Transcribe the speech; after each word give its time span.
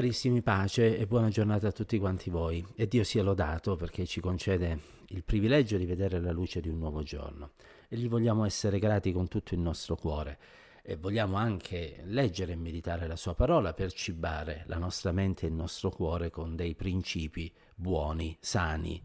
Carissimi, 0.00 0.40
pace 0.40 0.96
e 0.96 1.06
buona 1.06 1.28
giornata 1.28 1.68
a 1.68 1.72
tutti 1.72 1.98
quanti 1.98 2.30
voi. 2.30 2.66
E 2.74 2.88
Dio 2.88 3.04
sia 3.04 3.22
lodato 3.22 3.76
perché 3.76 4.06
ci 4.06 4.18
concede 4.18 4.78
il 5.08 5.22
privilegio 5.22 5.76
di 5.76 5.84
vedere 5.84 6.20
la 6.20 6.32
luce 6.32 6.62
di 6.62 6.70
un 6.70 6.78
nuovo 6.78 7.02
giorno. 7.02 7.50
E 7.86 7.98
gli 7.98 8.08
vogliamo 8.08 8.46
essere 8.46 8.78
grati 8.78 9.12
con 9.12 9.28
tutto 9.28 9.52
il 9.52 9.60
nostro 9.60 9.96
cuore. 9.96 10.38
E 10.82 10.96
vogliamo 10.96 11.36
anche 11.36 12.00
leggere 12.06 12.52
e 12.52 12.56
meditare 12.56 13.06
la 13.06 13.14
sua 13.14 13.34
parola 13.34 13.74
per 13.74 13.92
cibare 13.92 14.64
la 14.68 14.78
nostra 14.78 15.12
mente 15.12 15.44
e 15.44 15.50
il 15.50 15.54
nostro 15.54 15.90
cuore 15.90 16.30
con 16.30 16.56
dei 16.56 16.74
principi 16.74 17.52
buoni, 17.74 18.34
sani. 18.40 19.02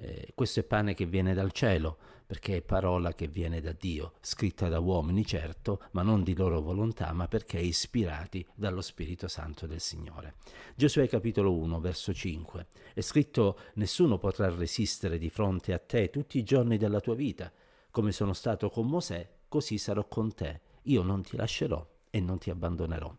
Eh, 0.00 0.30
questo 0.34 0.60
è 0.60 0.62
pane 0.62 0.94
che 0.94 1.06
viene 1.06 1.34
dal 1.34 1.50
cielo, 1.50 1.98
perché 2.24 2.58
è 2.58 2.62
parola 2.62 3.14
che 3.14 3.26
viene 3.26 3.60
da 3.60 3.72
Dio, 3.72 4.12
scritta 4.20 4.68
da 4.68 4.78
uomini 4.78 5.24
certo, 5.24 5.82
ma 5.92 6.02
non 6.02 6.22
di 6.22 6.34
loro 6.36 6.60
volontà, 6.60 7.12
ma 7.12 7.26
perché 7.26 7.58
ispirati 7.58 8.46
dallo 8.54 8.80
Spirito 8.80 9.26
Santo 9.26 9.66
del 9.66 9.80
Signore. 9.80 10.34
Giosuè 10.76 11.08
capitolo 11.08 11.52
1, 11.54 11.80
verso 11.80 12.14
5. 12.14 12.66
È 12.94 13.00
scritto 13.00 13.58
Nessuno 13.74 14.18
potrà 14.18 14.54
resistere 14.54 15.18
di 15.18 15.30
fronte 15.30 15.72
a 15.72 15.78
te 15.78 16.10
tutti 16.10 16.38
i 16.38 16.44
giorni 16.44 16.76
della 16.76 17.00
tua 17.00 17.14
vita. 17.14 17.50
Come 17.90 18.12
sono 18.12 18.34
stato 18.34 18.70
con 18.70 18.86
Mosè, 18.86 19.28
così 19.48 19.78
sarò 19.78 20.06
con 20.06 20.32
te. 20.32 20.60
Io 20.82 21.02
non 21.02 21.22
ti 21.22 21.36
lascerò 21.36 21.84
e 22.10 22.20
non 22.20 22.38
ti 22.38 22.50
abbandonerò. 22.50 23.12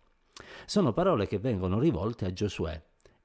Sono 0.66 0.94
parole 0.94 1.28
che 1.28 1.40
vengono 1.40 1.80
rivolte 1.80 2.26
a 2.26 2.32
Giosuè, 2.32 2.82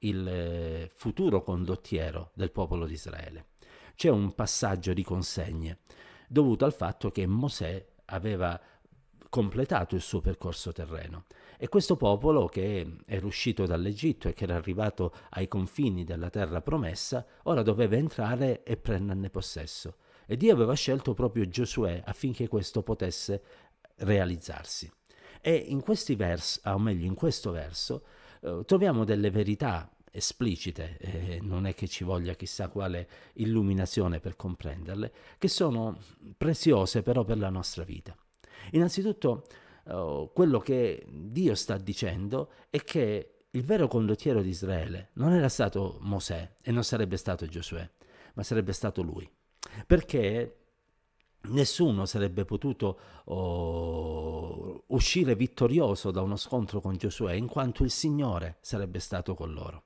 il 0.07 0.27
eh, 0.27 0.91
futuro 0.93 1.41
condottiero 1.41 2.31
del 2.33 2.51
popolo 2.51 2.85
di 2.85 2.93
Israele. 2.93 3.47
C'è 3.95 4.09
un 4.09 4.33
passaggio 4.33 4.93
di 4.93 5.03
consegne 5.03 5.79
dovuto 6.27 6.65
al 6.65 6.73
fatto 6.73 7.11
che 7.11 7.25
Mosè 7.25 7.85
aveva 8.05 8.59
completato 9.29 9.95
il 9.95 10.01
suo 10.01 10.21
percorso 10.21 10.71
terreno. 10.71 11.25
E 11.57 11.67
questo 11.67 11.95
popolo 11.95 12.47
che 12.47 12.97
era 13.05 13.25
uscito 13.25 13.65
dall'Egitto 13.65 14.27
e 14.27 14.33
che 14.33 14.43
era 14.43 14.55
arrivato 14.55 15.13
ai 15.31 15.47
confini 15.47 16.03
della 16.03 16.29
terra 16.29 16.61
promessa 16.61 17.25
ora 17.43 17.61
doveva 17.61 17.95
entrare 17.95 18.63
e 18.63 18.77
prenderne 18.77 19.29
possesso. 19.29 19.97
E 20.25 20.37
Dio 20.37 20.53
aveva 20.53 20.73
scelto 20.73 21.13
proprio 21.13 21.47
Giosuè 21.47 22.01
affinché 22.05 22.47
questo 22.47 22.81
potesse 22.81 23.43
realizzarsi. 23.97 24.91
E 25.41 25.53
in 25.53 25.81
questi 25.81 26.15
versi, 26.15 26.59
o 26.63 26.79
meglio 26.79 27.05
in 27.05 27.13
questo 27.13 27.51
verso, 27.51 28.03
eh, 28.41 28.63
troviamo 28.65 29.03
delle 29.03 29.29
verità 29.29 29.89
esplicite, 30.15 30.97
eh, 30.97 31.39
non 31.41 31.65
è 31.65 31.73
che 31.73 31.87
ci 31.87 32.03
voglia 32.03 32.33
chissà 32.33 32.69
quale 32.69 33.07
illuminazione 33.33 34.19
per 34.19 34.35
comprenderle, 34.35 35.11
che 35.37 35.47
sono 35.47 35.99
preziose 36.37 37.03
però 37.03 37.23
per 37.23 37.37
la 37.37 37.49
nostra 37.49 37.83
vita. 37.83 38.15
Innanzitutto, 38.71 39.45
eh, 39.85 40.29
quello 40.33 40.59
che 40.59 41.05
Dio 41.07 41.55
sta 41.55 41.77
dicendo 41.77 42.51
è 42.69 42.79
che 42.79 43.29
il 43.51 43.63
vero 43.63 43.87
condottiero 43.87 44.41
di 44.41 44.49
Israele 44.49 45.09
non 45.13 45.33
era 45.33 45.49
stato 45.49 45.97
Mosè 46.01 46.55
e 46.61 46.71
non 46.71 46.83
sarebbe 46.83 47.17
stato 47.17 47.45
Giosuè, 47.45 47.89
ma 48.33 48.43
sarebbe 48.43 48.73
stato 48.73 49.01
lui. 49.01 49.29
Perché 49.85 50.59
nessuno 51.49 52.05
sarebbe 52.05 52.43
potuto 52.43 52.99
oh, 53.25 54.83
uscire 54.87 55.35
vittorioso 55.35 56.11
da 56.11 56.21
uno 56.21 56.35
scontro 56.35 56.81
con 56.81 56.95
Giosuè, 56.95 57.33
in 57.33 57.47
quanto 57.47 57.83
il 57.83 57.91
Signore 57.91 58.57
sarebbe 58.61 58.99
stato 58.99 59.35
con 59.35 59.53
loro 59.53 59.84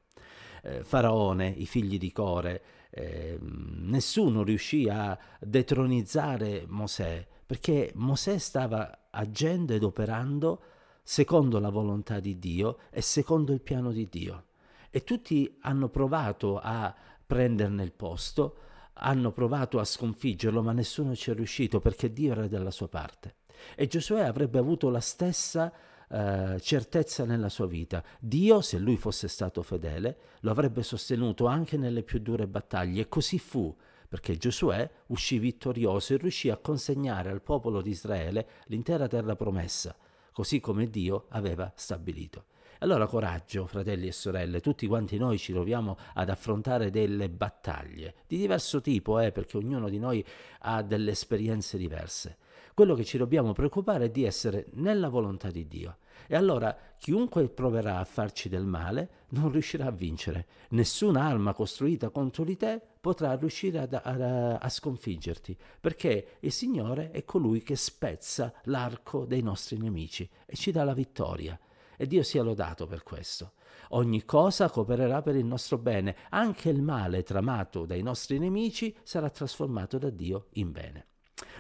eh, 0.64 0.84
Faraone, 0.84 1.48
i 1.48 1.66
figli 1.66 1.98
di 1.98 2.12
Core, 2.12 2.62
eh, 2.90 3.38
nessuno 3.42 4.44
riuscì 4.44 4.88
a 4.90 5.18
detronizzare 5.40 6.66
Mosè, 6.68 7.26
perché 7.46 7.92
Mosè 7.96 8.38
stava 8.38 9.08
agendo 9.10 9.74
ed 9.74 9.84
operando 9.84 10.62
secondo 11.04 11.60
la 11.60 11.70
volontà 11.70 12.20
di 12.20 12.38
Dio 12.38 12.80
e 12.92 13.02
secondo 13.02 13.54
il 13.54 13.62
piano 13.62 13.92
di 13.92 14.08
Dio. 14.08 14.44
E 14.92 15.04
tutti 15.04 15.58
hanno 15.62 15.90
provato 15.90 16.60
a 16.62 16.94
prenderne 17.26 17.84
il 17.84 17.92
posto, 17.92 18.58
hanno 18.94 19.32
provato 19.32 19.80
a 19.80 19.86
sconfiggerlo, 19.86 20.62
ma 20.62 20.72
nessuno 20.72 21.16
ci 21.16 21.32
è 21.32 21.34
riuscito 21.34 21.80
perché 21.80 22.12
Dio 22.12 22.32
era 22.32 22.48
dalla 22.48 22.72
sua 22.72 22.88
parte. 22.88 23.36
E 23.76 23.88
Giosuè 23.88 24.22
avrebbe 24.22 24.58
avuto 24.58 24.90
la 24.90 25.00
stessa 25.00 25.72
eh, 26.10 26.58
certezza 26.60 27.26
nella 27.26 27.50
sua 27.50 27.68
vita. 27.68 28.04
Dio, 28.20 28.62
se 28.62 28.78
lui 28.78 28.98
fosse 28.98 29.28
stato 29.28 29.62
fedele, 29.62 30.18
lo 30.42 30.52
avrebbe 30.52 30.84
sostenuto 30.84 31.46
anche 31.46 31.78
nelle 31.78 32.04
più 32.04 32.20
dure 32.20 32.48
battaglie 32.48 33.02
e 33.02 33.10
così 33.10 33.40
fu 33.40 33.76
perché 34.10 34.38
Giosuè 34.38 34.90
uscì 35.08 35.38
vittorioso 35.38 36.14
e 36.14 36.18
riuscì 36.18 36.50
a 36.50 36.58
consegnare 36.58 37.30
al 37.30 37.44
popolo 37.44 37.80
di 37.82 37.92
Israele 37.92 38.48
l'intera 38.66 39.08
terra 39.08 39.36
promessa, 39.36 39.96
così 40.34 40.60
come 40.60 40.90
Dio 40.90 41.28
aveva 41.30 41.72
stabilito. 41.76 42.46
Allora 42.80 43.06
coraggio, 43.06 43.68
fratelli 43.68 44.08
e 44.08 44.12
sorelle, 44.12 44.62
tutti 44.62 44.88
quanti 44.88 45.18
noi 45.18 45.38
ci 45.38 45.52
troviamo 45.52 45.98
ad 46.14 46.30
affrontare 46.30 46.90
delle 46.90 47.30
battaglie 47.30 48.16
di 48.26 48.38
diverso 48.38 48.82
tipo, 48.82 49.20
eh, 49.20 49.32
perché 49.32 49.58
ognuno 49.58 49.90
di 49.90 50.00
noi 50.00 50.26
ha 50.62 50.82
delle 50.82 51.12
esperienze 51.12 51.78
diverse. 51.78 52.38
Quello 52.80 52.96
che 52.96 53.04
ci 53.04 53.18
dobbiamo 53.18 53.52
preoccupare 53.52 54.06
è 54.06 54.10
di 54.10 54.24
essere 54.24 54.68
nella 54.76 55.10
volontà 55.10 55.52
di 55.52 55.68
Dio. 55.68 55.98
E 56.28 56.38
allora 56.38 56.74
chiunque 56.98 57.50
proverà 57.50 58.00
a 58.00 58.06
farci 58.06 58.48
del 58.48 58.64
male 58.64 59.26
non 59.32 59.52
riuscirà 59.52 59.88
a 59.88 59.92
vincere. 59.92 60.46
Nessuna 60.70 61.26
arma 61.26 61.54
costruita 61.54 62.10
contro 62.10 62.46
di 62.46 62.56
te 62.56 62.82
potrà 63.02 63.36
riuscire 63.36 63.80
a, 63.80 64.02
a, 64.02 64.58
a 64.60 64.70
sconfiggerti, 64.70 65.58
perché 65.78 66.38
il 66.40 66.54
Signore 66.54 67.12
è 67.12 67.26
colui 67.26 67.64
che 67.64 67.76
spezza 67.76 68.54
l'arco 68.64 69.26
dei 69.26 69.42
nostri 69.42 69.78
nemici 69.78 70.30
e 70.46 70.56
ci 70.56 70.72
dà 70.72 70.86
la 70.86 70.94
vittoria. 70.94 71.60
E 71.98 72.08
Dio 72.08 72.24
sia 72.24 72.44
lodato 72.44 72.88
per 72.88 73.04
questo. 73.04 73.56
Ogni 73.90 74.24
cosa 74.24 74.70
coopererà 74.70 75.22
per 75.22 75.36
il 75.36 75.44
nostro 75.44 75.78
bene, 75.78 76.16
anche 76.30 76.70
il 76.70 76.82
male 76.82 77.24
tramato 77.24 77.86
dai 77.86 78.02
nostri 78.02 78.40
nemici 78.40 78.96
sarà 79.04 79.30
trasformato 79.30 79.98
da 79.98 80.10
Dio 80.10 80.48
in 80.52 80.72
bene. 80.72 81.09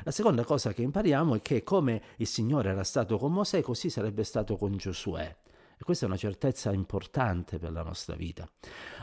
La 0.03 0.11
seconda 0.11 0.43
cosa 0.43 0.73
che 0.73 0.81
impariamo 0.81 1.35
è 1.35 1.41
che 1.41 1.63
come 1.63 2.01
il 2.17 2.27
Signore 2.27 2.69
era 2.69 2.83
stato 2.83 3.17
con 3.17 3.33
Mosè, 3.33 3.61
così 3.61 3.89
sarebbe 3.89 4.23
stato 4.23 4.55
con 4.55 4.75
Giosuè. 4.77 5.35
E 5.81 5.85
questa 5.85 6.05
è 6.05 6.09
una 6.09 6.17
certezza 6.17 6.73
importante 6.73 7.57
per 7.57 7.71
la 7.71 7.83
nostra 7.83 8.13
vita. 8.17 8.45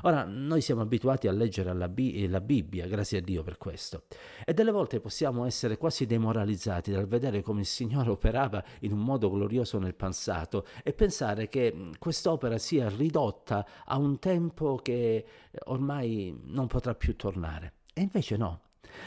Ora, 0.02 0.24
noi 0.24 0.60
siamo 0.60 0.82
abituati 0.82 1.26
a 1.26 1.32
leggere 1.32 1.72
la, 1.72 1.88
Bi- 1.88 2.28
la, 2.28 2.42
Bibbia, 2.42 2.86
grazie 2.86 3.18
a 3.18 3.20
Dio 3.22 3.42
per 3.42 3.56
questo, 3.56 4.02
e 4.44 4.52
delle 4.52 4.70
volte 4.70 5.00
possiamo 5.00 5.46
essere 5.46 5.78
quasi 5.78 6.04
demoralizzati 6.04 6.90
dal 6.90 7.06
vedere 7.06 7.40
come 7.40 7.60
il 7.60 7.66
Signore 7.66 8.10
operava 8.10 8.62
in 8.80 8.92
un 8.92 8.98
modo 8.98 9.30
glorioso 9.30 9.78
nel 9.78 9.94
passato 9.94 10.66
e 10.82 10.92
pensare 10.92 11.48
che 11.48 11.92
quest'opera 11.98 12.58
sia 12.58 12.90
ridotta 12.90 13.66
a 13.86 13.96
un 13.96 14.18
tempo 14.18 14.76
che 14.76 15.24
ormai 15.64 16.38
non 16.44 16.66
potrà 16.66 16.94
più 16.94 17.16
tornare. 17.16 17.72
E 17.94 18.02
invece 18.02 18.36
no, 18.36 18.60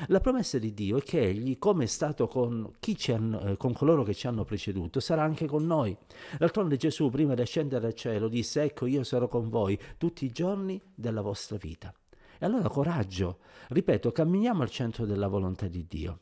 la 0.08 0.20
promessa 0.20 0.58
di 0.58 0.74
Dio 0.74 0.98
è 0.98 1.02
che 1.02 1.22
Egli, 1.22 1.58
come 1.58 1.84
è 1.84 1.88
stato 1.88 2.28
con, 2.28 2.74
hanno, 3.08 3.42
eh, 3.42 3.58
con, 3.58 3.74
coloro 3.74 4.04
che 4.04 4.14
ci 4.14 4.28
hanno 4.28 4.44
preceduto, 4.44 5.00
sarà 5.00 5.24
anche 5.24 5.46
con 5.46 5.66
noi. 5.66 5.96
D'altronde 6.38 6.78
Gesù, 6.78 7.10
prima 7.10 7.34
di 7.34 7.46
scendere 7.46 7.88
al 7.88 7.94
cielo, 7.94 8.28
disse, 8.28 8.62
ecco 8.62 8.86
io 8.86 9.04
sarò 9.04 9.28
con 9.28 9.50
voi 9.50 9.80
tutti 9.98 10.26
i 10.26 10.32
giorni 10.32 10.82
della 10.94 11.22
vostra 11.22 11.58
vita. 11.58 11.94
E 12.38 12.46
allora 12.46 12.70
coraggio, 12.70 13.40
ripeto, 13.70 14.12
camminiamo 14.12 14.62
al 14.62 14.70
centro 14.70 15.06
della 15.06 15.28
volontà 15.28 15.68
di 15.68 15.86
Dio. 15.88 16.20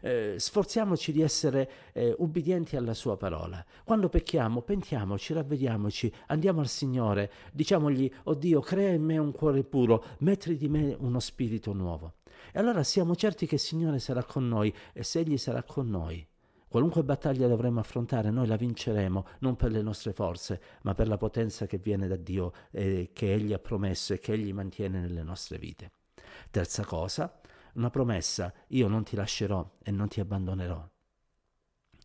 Eh, 0.00 0.36
sforziamoci 0.38 1.12
di 1.12 1.22
essere 1.22 1.70
eh, 1.92 2.14
ubbidienti 2.18 2.76
alla 2.76 2.94
sua 2.94 3.16
parola. 3.16 3.64
Quando 3.84 4.08
pecchiamo, 4.08 4.62
pentiamoci, 4.62 5.32
ravvediamoci, 5.32 6.12
andiamo 6.26 6.60
al 6.60 6.68
Signore, 6.68 7.30
diciamogli, 7.52 8.10
oh 8.24 8.34
Dio, 8.34 8.60
crea 8.60 8.92
in 8.92 9.02
me 9.02 9.18
un 9.18 9.32
cuore 9.32 9.64
puro, 9.64 10.04
metti 10.18 10.56
di 10.56 10.68
me 10.68 10.96
uno 10.98 11.20
spirito 11.20 11.72
nuovo. 11.72 12.14
E 12.52 12.58
allora 12.58 12.82
siamo 12.82 13.14
certi 13.14 13.46
che 13.46 13.56
il 13.56 13.60
Signore 13.60 13.98
sarà 13.98 14.22
con 14.24 14.46
noi 14.48 14.74
e 14.92 15.02
se 15.02 15.20
Egli 15.20 15.36
sarà 15.36 15.62
con 15.62 15.88
noi, 15.88 16.26
qualunque 16.68 17.02
battaglia 17.04 17.48
dovremo 17.48 17.80
affrontare, 17.80 18.30
noi 18.30 18.46
la 18.46 18.56
vinceremo 18.56 19.26
non 19.40 19.56
per 19.56 19.70
le 19.70 19.82
nostre 19.82 20.12
forze, 20.12 20.60
ma 20.82 20.94
per 20.94 21.08
la 21.08 21.16
potenza 21.16 21.66
che 21.66 21.78
viene 21.78 22.06
da 22.06 22.16
Dio 22.16 22.52
e 22.70 23.10
che 23.12 23.32
Egli 23.32 23.52
ha 23.52 23.58
promesso 23.58 24.12
e 24.12 24.18
che 24.18 24.32
Egli 24.32 24.52
mantiene 24.52 25.00
nelle 25.00 25.22
nostre 25.22 25.58
vite. 25.58 25.92
Terza 26.50 26.84
cosa, 26.84 27.40
una 27.76 27.90
promessa, 27.90 28.52
io 28.68 28.88
non 28.88 29.04
ti 29.04 29.16
lascerò 29.16 29.68
e 29.82 29.90
non 29.90 30.08
ti 30.08 30.20
abbandonerò. 30.20 30.88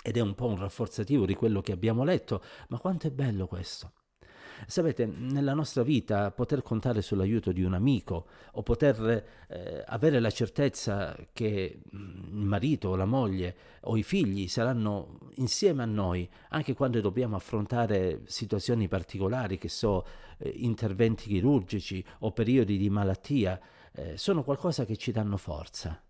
Ed 0.04 0.18
è 0.18 0.20
un 0.20 0.36
po' 0.36 0.48
un 0.48 0.58
rafforzativo 0.58 1.26
di 1.26 1.36
quello 1.36 1.62
che 1.62 1.72
abbiamo 1.72 2.04
letto, 2.04 2.44
ma 2.70 2.80
quanto 2.80 3.08
è 3.08 3.12
bello 3.12 3.48
questo. 3.48 3.94
Sapete, 4.68 5.06
nella 5.06 5.54
nostra 5.54 5.82
vita 5.82 6.30
poter 6.32 6.62
contare 6.62 7.02
sull'aiuto 7.02 7.52
di 7.52 7.64
un 7.64 7.74
amico 7.74 8.28
o 8.54 8.64
poter 8.64 9.26
eh, 9.48 9.84
avere 9.88 10.20
la 10.20 10.30
certezza 10.30 11.16
che 11.34 11.82
mm, 11.96 12.40
il 12.40 12.46
marito 12.46 12.90
o 12.90 12.96
la 12.96 13.06
moglie 13.06 13.56
o 13.82 13.98
i 13.98 14.04
figli 14.04 14.48
saranno 14.48 15.18
insieme 15.36 15.82
a 15.82 15.88
noi 15.88 16.30
anche 16.50 16.76
quando 16.76 17.02
dobbiamo 17.02 17.36
affrontare 17.36 18.22
situazioni 18.26 18.88
particolari, 18.88 19.58
che 19.58 19.70
so, 19.70 20.06
eh, 20.38 20.50
interventi 20.50 21.28
chirurgici 21.28 22.04
o 22.20 22.32
periodi 22.32 22.78
di 22.78 22.90
malattia, 22.90 23.60
eh, 23.94 24.18
sono 24.18 24.44
qualcosa 24.44 24.86
che 24.86 24.98
ci 24.98 25.12
danno 25.12 25.38
forza. 25.38 26.02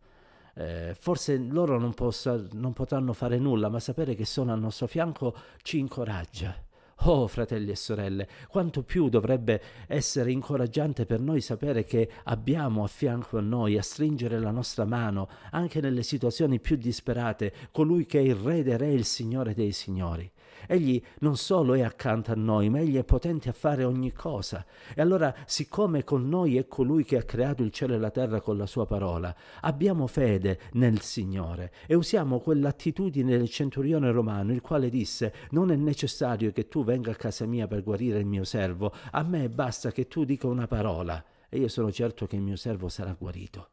Eh, 0.54 0.96
forse 0.98 1.38
loro 1.38 1.80
non, 1.80 1.94
possa, 1.94 2.44
non 2.52 2.74
potranno 2.74 3.14
fare 3.14 3.38
nulla, 3.38 3.70
ma 3.70 3.80
sapere 3.80 4.16
che 4.16 4.26
sono 4.26 4.52
al 4.52 4.60
nostro 4.60 4.88
fianco 4.88 5.36
ci 5.62 5.80
incoraggia 5.80 6.70
Oh, 7.04 7.26
fratelli 7.26 7.72
e 7.72 7.76
sorelle, 7.76 8.28
quanto 8.48 8.84
più 8.84 9.10
dovrebbe 9.10 9.60
essere 9.88 10.32
incoraggiante 10.32 11.08
per 11.08 11.20
noi 11.20 11.42
sapere 11.42 11.84
che 11.84 12.08
abbiamo 12.26 12.84
a 12.84 12.88
fianco 12.88 13.40
a 13.40 13.42
noi, 13.42 13.76
a 13.76 13.82
stringere 13.82 14.40
la 14.40 14.52
nostra 14.52 14.86
mano, 14.86 15.28
anche 15.50 15.82
nelle 15.82 16.04
situazioni 16.04 16.60
più 16.60 16.76
disperate, 16.76 17.54
colui 17.72 18.06
che 18.06 18.20
è 18.20 18.22
il 18.22 18.36
Re 18.36 18.62
dei 18.62 18.78
Re, 18.78 18.92
il 18.92 19.06
Signore 19.06 19.56
dei 19.56 19.72
Signori. 19.72 20.32
Egli 20.68 21.02
non 21.20 21.38
solo 21.38 21.74
è 21.74 21.82
accanto 21.82 22.32
a 22.32 22.36
noi, 22.36 22.70
ma 22.70 22.80
egli 22.80 22.98
è 22.98 23.04
potente 23.04 23.50
a 23.50 23.54
fare 23.54 23.84
ogni 23.84 24.12
cosa. 24.12 24.66
E 24.96 25.02
allora, 25.02 25.34
siccome 25.46 26.04
con 26.04 26.28
noi 26.28 26.58
è 26.58 26.68
colui 26.68 27.04
che 27.04 27.18
ha 27.18 27.24
creato 27.24 27.64
il 27.64 27.72
cielo 27.72 27.94
e 27.94 27.98
la 27.98 28.12
terra 28.12 28.42
con 28.42 28.58
la 28.58 28.66
sua 28.66 28.86
parola, 28.86 29.36
abbiamo 29.62 30.08
fede 30.08 30.60
nel 30.74 31.02
Signore 31.02 31.72
e 31.88 31.96
usiamo 31.96 32.40
quell'attitudine 32.40 33.38
del 33.38 33.50
centurione 33.50 34.12
romano, 34.12 34.52
il 34.52 34.62
quale 34.62 34.90
disse: 34.90 35.34
Non 35.52 35.72
è 35.72 35.76
necessario 35.76 36.52
che 36.52 36.68
tu 36.68 36.84
venga 36.84 37.12
a 37.12 37.16
casa 37.16 37.46
mia 37.46 37.68
per 37.68 37.84
guarire 37.84 38.20
il 38.20 38.26
mio 38.26 38.44
servo, 38.44 38.94
a 39.12 39.24
me 39.24 39.50
basta 39.50 39.92
che 39.92 40.08
tu 40.08 40.24
dica 40.24 40.48
una 40.48 40.68
parola 40.68 41.24
e 41.54 41.58
io 41.58 41.68
sono 41.68 41.92
certo 41.92 42.28
che 42.28 42.38
il 42.38 42.42
mio 42.42 42.56
servo 42.56 42.88
sarà 42.88 43.14
guarito. 43.18 43.68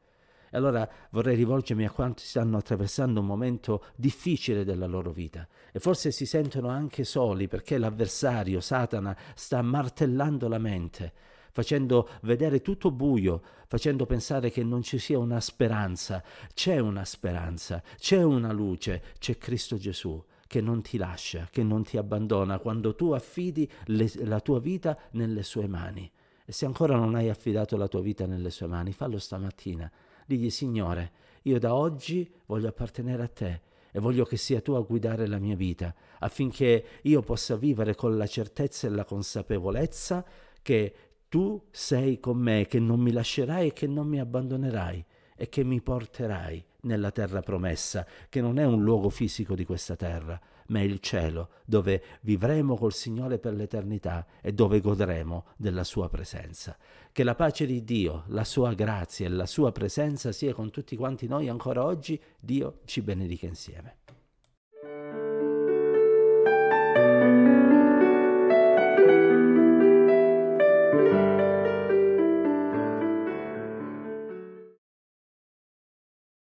E 0.51 0.57
allora 0.57 0.89
vorrei 1.11 1.37
rivolgermi 1.37 1.85
a 1.85 1.91
quanti 1.91 2.23
stanno 2.25 2.57
attraversando 2.57 3.21
un 3.21 3.27
momento 3.27 3.85
difficile 3.95 4.65
della 4.65 4.87
loro 4.87 5.11
vita 5.11 5.47
e 5.73 5.79
forse 5.79 6.11
si 6.11 6.27
sentono 6.27 6.69
anche 6.69 7.05
soli 7.05 7.49
perché 7.49 7.79
l'avversario, 7.79 8.61
Satana, 8.61 9.17
sta 9.35 9.61
martellando 9.63 10.49
la 10.49 10.59
mente, 10.59 11.13
facendo 11.53 12.09
vedere 12.23 12.63
tutto 12.63 12.91
buio, 12.91 13.43
facendo 13.67 14.07
pensare 14.07 14.51
che 14.51 14.65
non 14.65 14.83
ci 14.83 14.99
sia 14.99 15.19
una 15.19 15.41
speranza. 15.41 16.23
C'è 16.55 16.79
una 16.79 17.05
speranza, 17.05 17.83
c'è 17.97 18.23
una 18.23 18.53
luce, 18.53 19.03
c'è 19.19 19.37
Cristo 19.37 19.77
Gesù 19.77 20.23
che 20.47 20.63
non 20.63 20.81
ti 20.81 20.97
lascia, 20.97 21.47
che 21.51 21.63
non 21.63 21.85
ti 21.85 21.99
abbandona 21.99 22.59
quando 22.59 22.95
tu 22.95 23.11
affidi 23.11 23.71
le, 23.85 24.11
la 24.25 24.41
tua 24.41 24.59
vita 24.59 24.97
nelle 25.11 25.43
sue 25.43 25.67
mani. 25.69 26.11
E 26.47 26.53
se 26.53 26.65
ancora 26.65 26.97
non 26.97 27.15
hai 27.15 27.29
affidato 27.29 27.77
la 27.77 27.87
tua 27.87 28.01
vita 28.01 28.25
nelle 28.25 28.49
sue 28.49 28.67
mani, 28.67 28.93
fallo 28.93 29.19
stamattina 29.19 29.93
digli 30.29 30.51
Signore, 30.51 31.13
io 31.45 31.59
da 31.59 31.75
oggi 31.75 32.31
voglio 32.45 32.69
appartenere 32.69 33.23
a 33.23 33.29
te 33.29 33.61
e 33.91 33.99
voglio 33.99 34.27
che 34.27 34.37
sia 34.37 34.61
tu 34.61 34.73
a 34.73 34.83
guidare 34.83 35.27
la 35.27 35.39
mia 35.39 35.57
vita, 35.57 35.95
affinché 36.19 36.85
io 37.01 37.23
possa 37.23 37.57
vivere 37.57 37.95
con 37.95 38.19
la 38.19 38.27
certezza 38.27 38.87
e 38.87 38.91
la 38.91 39.07
consapevolezza 39.07 40.23
che 40.61 40.95
tu 41.31 41.69
sei 41.71 42.21
con 42.21 42.37
me, 42.37 42.67
che 42.67 42.79
non 42.79 43.01
mi 43.01 43.11
lascerai 43.11 43.69
e 43.69 43.73
che 43.73 43.87
non 43.87 44.07
mi 44.07 44.21
abbandonerai 44.21 45.03
e 45.35 45.49
che 45.49 45.65
mi 45.65 45.81
porterai 45.81 46.63
nella 46.83 47.11
terra 47.11 47.41
promessa, 47.41 48.07
che 48.29 48.43
non 48.43 48.59
è 48.59 48.67
un 48.67 48.83
luogo 48.83 49.09
fisico 49.09 49.55
di 49.55 49.65
questa 49.65 49.97
terra, 49.97 50.39
ma 50.69 50.81
è 50.81 50.83
il 50.83 51.01
cielo, 51.01 51.51
dove 51.65 52.03
vivremo 52.23 52.77
col 52.77 52.93
Signore 52.93 53.39
per 53.39 53.55
l'eternità 53.55 54.27
e 54.41 54.53
dove 54.53 54.81
godremo 54.81 55.47
della 55.57 55.85
sua 55.85 56.09
presenza. 56.09 56.77
Che 57.13 57.23
la 57.23 57.35
pace 57.35 57.67
di 57.67 57.85
Dio, 57.85 58.25
la 58.29 58.45
sua 58.45 58.73
grazia 58.75 59.27
e 59.27 59.31
la 59.31 59.47
sua 59.47 59.73
presenza 59.73 60.33
sia 60.33 60.55
con 60.55 60.71
tutti 60.71 60.97
quanti 60.97 61.27
noi 61.27 61.49
ancora 61.49 61.85
oggi. 61.85 62.21
Dio 62.39 62.81
ci 62.85 63.03
benedica 63.03 63.47
insieme. 63.47 63.97